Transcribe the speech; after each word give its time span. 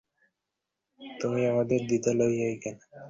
তুমি 1.19 1.41
আপনার 1.49 1.81
দ্বিধা 1.87 2.11
লইয়াই 2.19 2.55
গেলে। 2.63 2.83